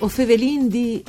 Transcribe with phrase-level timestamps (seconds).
[0.00, 1.02] O fevelin di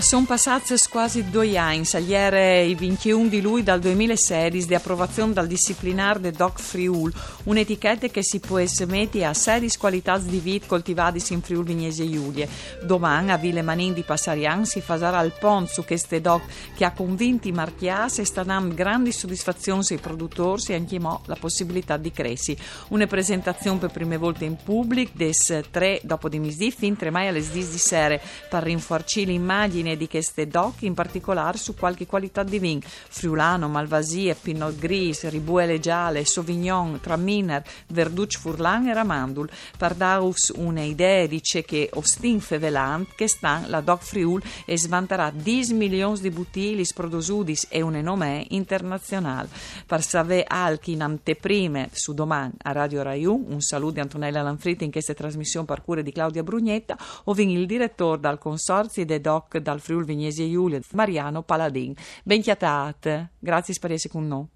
[0.00, 5.46] Sono passati quasi due anni, ieri il 21 di luglio del 2016, di approvazione dal
[5.46, 7.12] disciplinar de Doc Friul,
[7.44, 12.48] un'etichetta che si può mettere a serie qualità di vita coltivate in Friul Vignese Giulie.
[12.82, 16.42] Domani a Ville Manin di Passarian si farà il pont su queste doc
[16.76, 21.22] che ha convinto i marchias e sta dando grandi soddisfazioni ai produttori e anche mo
[21.26, 22.58] la possibilità di crescere.
[22.88, 27.28] Una presentazione per prime volte in pubblico, des 3 dopo di misdì, fin 3 mai
[27.28, 28.20] alle 10 di sera,
[28.50, 34.34] per rinforcare l'immagine di queste doc, in particolare su qualche qualità di vin, friulano, malvasia,
[34.34, 41.90] pinot gris, ribuele gialle, sauvignon, traminer, verduc furlan e ramandul, per darus un'idea dice che
[41.92, 47.82] ostin fevelant che sta la doc friul e svanterà 10 milioni di bottiglie produsudis e
[47.82, 49.48] un nome internazionale.
[49.86, 54.42] Per save alchi in anteprime su domani a Radio Rai 1, un saluto di Antonella
[54.42, 59.20] Lanfritti in questa trasmissione per cure di Claudia Brugnetta, o il direttore dal consorzio de
[59.20, 61.94] doc dal Friul Vignesi e Giulia, Mariano Paladin.
[62.22, 64.46] Ben chiatate, grazie per essere con noi.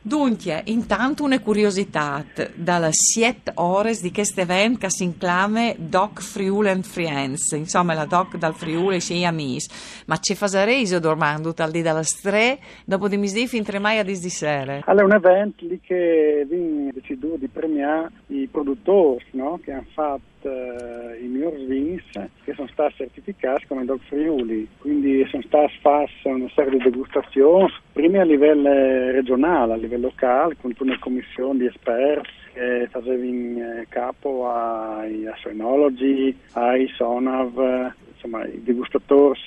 [0.00, 6.66] Dunque, intanto una curiosità, dalle 7 ore di questo evento che si inclame Doc Friul
[6.66, 9.68] and Friends, insomma la Doc dal Friuli e sei amici,
[10.06, 13.98] ma ci fa reso dormendo tal di dalle 3 dopo di misdì fin 3 mai
[13.98, 14.80] a di sera?
[14.84, 19.58] Allora, è un evento lì che vi decido di premiare i produttori no?
[19.62, 22.04] che hanno fatto uh, i migliori vins
[22.44, 27.72] che sono stati certificati come Dog Friuli, quindi sono state fatte una serie di degustazioni,
[27.92, 33.58] prima a livello regionale, a livello locale, con una commissione di esperti che facevano in
[33.58, 39.40] eh, capo ai astroenologi, ai sonav, insomma i degustatori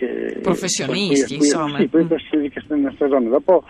[0.00, 1.78] che, professionisti, qui, insomma.
[1.78, 2.08] Sì, poi mm.
[2.48, 3.28] che sono in stagione.
[3.28, 3.64] Dopo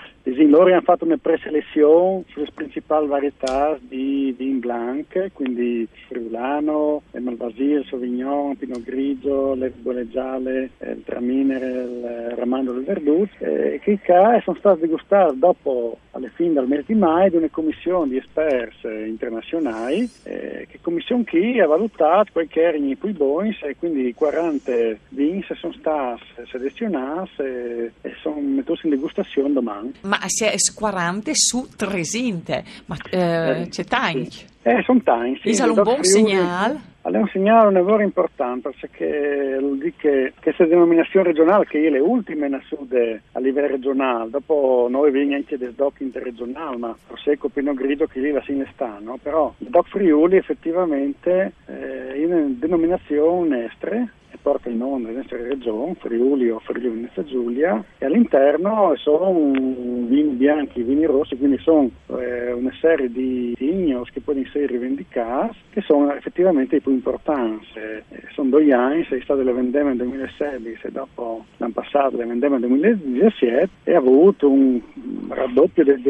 [0.51, 8.51] loro hanno fatto una preselezione sulle principali varietà di vin blanc, quindi friulano, il sauvignon,
[8.53, 13.99] il pinot grigio, l'erba gialle, il traminer, il ramando del verdù, eh, che
[14.43, 18.87] sono stati degustati dopo, alle fine del mese di mai, di una commissione di esperti
[18.87, 24.13] internazionali, eh, che commissione qui ha valutato quei che erano i più buoni e quindi
[24.15, 24.73] 40
[25.11, 29.95] vins sono stati selezionati e, e sono messi in degustazione domani.
[30.03, 33.19] Ma si è 40 su 300, ma eh,
[33.63, 34.31] eh, c'è tanti.
[34.31, 34.45] Sì.
[34.63, 35.55] Eh, sono tanti.
[35.55, 36.89] Sì, è un buon segnale?
[37.03, 41.89] È un segnale, un lavoro importante perché vuol dire che questa denominazione regionale, che è
[41.89, 42.93] le ultime in sud
[43.33, 48.21] a livello regionale, dopo noi viene anche del DOC interregionale, ma Prosecco Pino Grigio che
[48.21, 49.19] lì la ne sta, no?
[49.21, 54.13] però il DOC Friuli effettivamente eh, è una denominazione estre
[54.51, 60.33] porta in onda le nostre regioni, Friuli o Friuli Venezia Giulia, e all'interno sono vini
[60.33, 61.89] bianchi, vini rossi, quindi sono
[62.19, 67.67] eh, una serie di vignos che possono essere rivendicati, che sono effettivamente i più importanti.
[67.75, 68.03] Eh,
[68.33, 72.59] sono due anni, sei stato le vendemme nel 2016 e dopo l'anno passato le vendemme
[72.59, 74.81] nel 2017 e ha avuto un
[75.29, 76.01] raddoppio del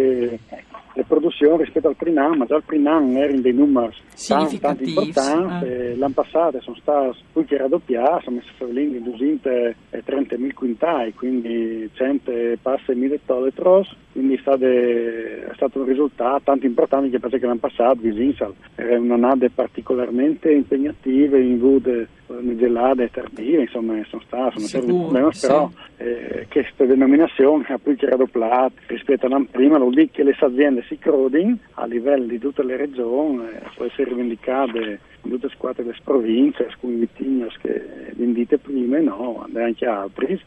[0.94, 3.94] le produzioni rispetto al Prinan, ma già il Prinan era in dei numeri
[4.26, 5.96] tanti, tanti importanti, eh.
[5.96, 12.32] l'anno passato sono stati più che raddoppiati, sono messi Ferlini in 230.000 quintali, quindi 100
[12.60, 17.46] passa 1000 toletros, quindi è stato, è stato, un risultato tanto importante che penso che
[17.46, 22.08] l'anno passato Visinsal era una nave particolarmente impegnativa in Vude
[22.56, 25.46] gelate e tardive, insomma sono state, sono Sicuro, sì.
[25.46, 30.36] però eh, questa denominazione ha più che raddoppiato rispetto all'anno prima, vuol dire che le
[30.38, 35.46] aziende si crodin a livello di tutte le regioni, eh, può essere rivendicate in tutte
[35.46, 40.40] le squadre delle province, alcuni vitigni che vendite prima, no, anche altri,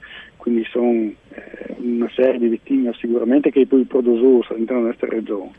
[0.44, 5.52] quindi sono eh, una serie di vitigni sicuramente che poi producono all'interno della nostra regione.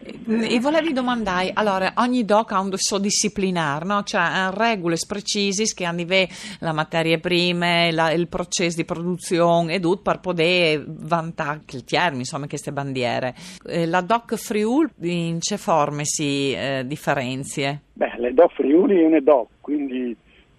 [0.46, 4.02] E volevi domandare, allora ogni DOC ha un suo disciplinare, no?
[4.02, 6.02] cioè ha regole precise che hanno
[6.60, 12.18] la materia prima, la, il processo di produzione e tutto per poter vantare il termine,
[12.18, 13.34] insomma, queste bandiere.
[13.66, 17.80] Eh, la DOC Friul in che forme si eh, differenzia?
[17.94, 20.14] Beh, le DOC Friuli è una DOC, quindi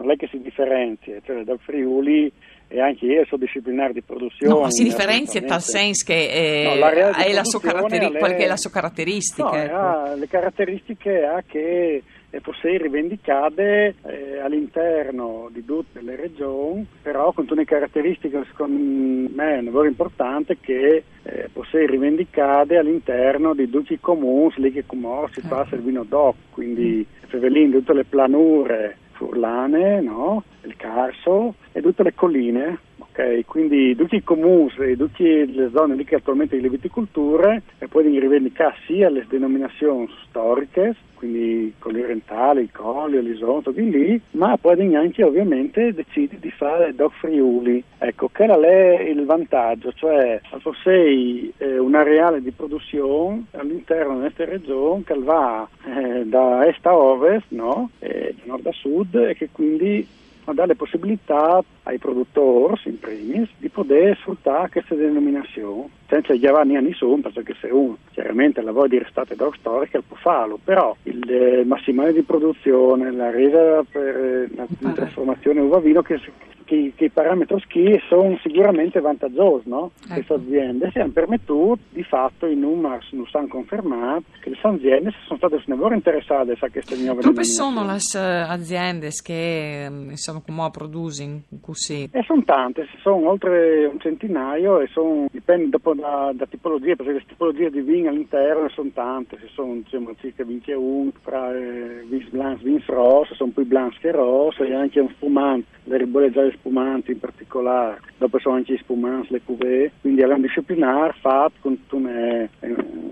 [0.05, 2.31] non è che si differenzia, cioè DOC Friuli
[2.67, 4.53] e anche io sono disciplinare di produzione.
[4.53, 8.19] No, si differenzia in tal senso che eh, no, è la sua caratteri- le...
[8.19, 9.49] qual è la sua caratteristica.
[9.49, 10.15] No, ecco.
[10.15, 12.03] le caratteristiche ha che
[12.41, 19.55] possiamo rivendicare eh, all'interno di tutte le regioni, però con tutte le caratteristiche secondo me
[19.55, 24.85] è un lavoro importante che eh, possiamo rivendicare all'interno di tutti i comuni, lì che
[24.85, 30.43] come si fa il vino DOC, quindi prevelendo tutte le planure furlane, no?
[30.63, 32.77] il Carso e tutte le colline
[33.17, 38.19] Ok, quindi tutti i comuni tutte le zone lì che attualmente di viticolture e poi
[38.19, 45.23] rivendicare sia le denominazioni storiche, quindi Colli Orientali, Colli, Lisonto, di lì, ma poi anche
[45.23, 47.81] ovviamente decidi di fare Doc Friuli.
[47.99, 50.41] Ecco, che è il vantaggio, cioè
[50.83, 56.85] sei eh, un areale di produzione all'interno di questa regione che va eh, da est
[56.85, 57.91] a ovest, no?
[57.99, 60.05] eh, da nord a sud e che quindi
[60.45, 66.77] ma dà le possibilità ai produttori, in primis, di poter sfruttare queste denominazioni senza chiavarne
[66.77, 71.23] a nessuno, perché se uno chiaramente lavora di restate dog storiche può farlo, però il
[71.27, 76.19] eh, massimale di produzione, la resa per eh, la, la trasformazione uva vino che
[76.65, 79.91] che, che i parametri ski sono sicuramente vantaggiosi, no?
[80.03, 80.13] Ecco.
[80.13, 85.13] Queste aziende si hanno permettuto, di fatto i numeri non sono confermati, che le aziende
[85.25, 90.13] sono state sempre interessate a queste nuove Quante sono le eh, aziende che mm,
[90.45, 91.41] come producono
[91.75, 92.09] così?
[92.11, 97.23] E sono tante, sono oltre un centinaio e sono, dipende da, da tipologia, perché le
[97.27, 102.63] tipologie di vino all'interno sono tante, ci sono diciamo, circa 21 fra eh, vins blancs,
[102.63, 107.19] vins rosse, sono più blancs che rosse e anche un spumante, le ribolleggiate spumanti in
[107.19, 112.41] particolare, dopo sono anche i spumanti, le cuvée, quindi è un disciplinare fatto con una
[112.41, 112.49] eh,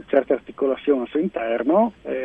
[0.07, 2.22] certa articolazione al suo interno eh,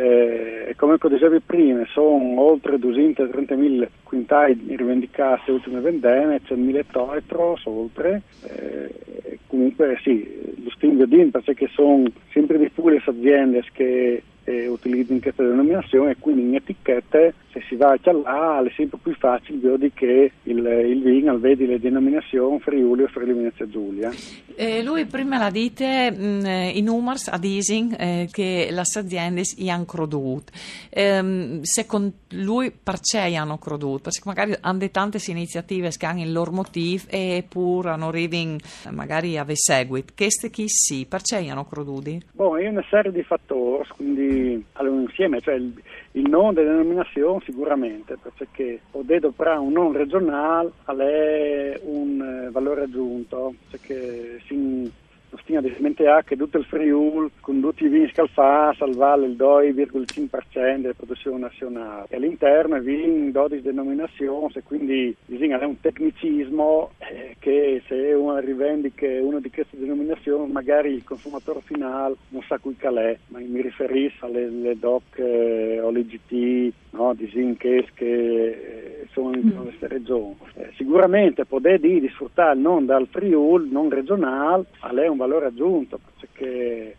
[0.79, 9.39] come dicevi prima sono oltre 230.000 quintali rivendicati ultime vendemmie, c'è 1.000 toetros oltre, eh,
[9.49, 15.21] comunque sì, lo stingo di perché sono sempre di più le aziende che eh, utilizzano
[15.21, 19.59] questa denominazione e quindi in etichette se si va a là è sempre più facile
[19.59, 24.11] vedi che il, il vino vedi le denominazioni Friuli o Friuli Venezia Giulia.
[24.55, 29.43] Eh, lui prima la dite mh, mm, i numeri a Dising eh, che le aziende
[29.69, 30.51] hanno crodut.
[30.91, 34.03] Eh, secondo lui perché hanno crodut?
[34.03, 38.61] Perché magari hanno tante iniziative che hanno il loro motivo e pur hanno reading
[38.91, 40.13] magari ave seguito.
[40.17, 42.21] Queste chi sì, perché hanno croduti?
[42.33, 44.38] Boh, è una serie di fattori, quindi
[44.73, 45.73] all'insieme, cioè il,
[46.13, 52.51] il nome della denominazione sicuramente, perché ho detto per un non regionale è un eh,
[52.51, 54.91] valore aggiunto, perché si
[55.31, 60.95] Ostina di Sementea tutto il Friul con tutti i vini scalfati salvare il 2,5% della
[60.95, 62.07] produzione nazionale.
[62.09, 68.13] E all'interno i vini 12 denominazioni e quindi bisogna è un tecnicismo eh, che se
[68.13, 73.39] uno rivendica una di queste denominazioni magari il consumatore finale non sa cui calè ma
[73.39, 79.47] mi riferisco alle DOC eh, o le GT no, di Zinches che eh, sono in
[79.47, 79.63] mm.
[79.63, 80.37] queste regioni.
[80.55, 85.99] Eh, sicuramente poter di sfruttare non dal Friul non regionale a lei un valore aggiunto
[86.21, 86.97] perché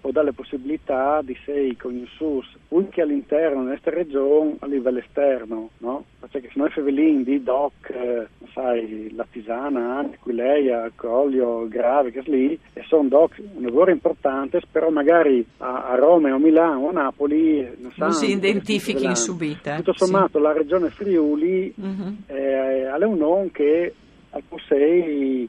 [0.00, 5.70] può dare la possibilità di sei conosciuti anche all'interno di questa regione a livello esterno,
[5.78, 6.04] no?
[6.18, 12.58] Perché se noi fevelin di DOC, eh, sai, la Tisana, Aquileia, Coglio, Grave, che lì,
[12.74, 16.92] e sono DOC un lavoro importante, però magari a, a Roma o Milano o a
[16.92, 19.74] Napoli non, non si identifichi subito.
[19.76, 20.44] Tutto sommato sì.
[20.44, 22.16] la regione Friuli uh-huh.
[22.26, 23.94] eh, ha un nome che
[24.30, 25.48] al possei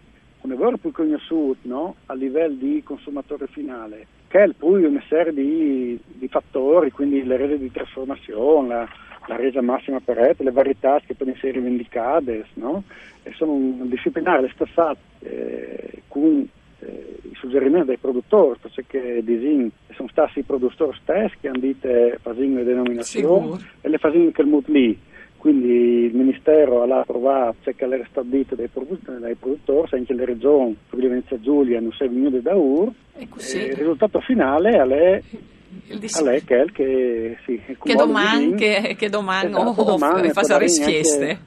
[0.50, 1.96] un lavoro più conosciuto no?
[2.07, 7.38] a livello di consumatore finale, che è poi una serie di, di fattori, quindi le
[7.38, 8.88] rese di trasformazione, la,
[9.27, 12.84] la resa massima per rete, le varietà che possono essere rivendicate, no?
[13.22, 16.48] e sono disciplinare le stesse eh, con
[16.79, 22.18] eh, i suggerimenti dei produttori, perché disin, sono stati i produttori stessi che hanno detto
[22.22, 24.98] fasino le denominazioni e le fasino che il mut lì
[25.39, 30.25] quindi il Ministero ha approvato cioè che era stabilito dai, produttori, dai produttori, anche le
[30.25, 34.86] regioni, Friuli Venezia Giulia, non sei venuti da UR, e il risultato finale è a
[34.86, 41.39] lei che, che, sì, che domani, che, che domani esatto, oh, domani fa richieste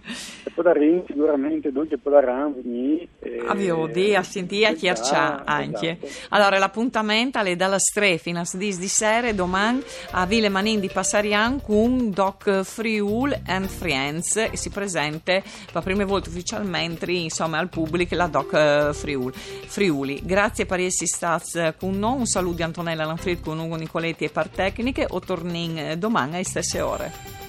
[0.54, 6.26] podarem sicuramente dunque podaranno venire eh, avio di a sentire a chiarcià anche esatto.
[6.30, 9.82] allora l'appuntamento è dalla 3 fino a 10 di sera domani
[10.12, 15.42] a Ville Manin di Passarian con Doc Friul and Friends e si presente
[15.72, 20.20] per prima volta ufficialmente insomma al pubblico la Doc eh, Friul Friuli.
[20.22, 22.18] Grazie per essere stati con noi.
[22.18, 26.44] Un saluto di Antonella Lanfrid con Ugo Nicoletti e par tecniche o tornin domani alle
[26.44, 27.41] stesse ore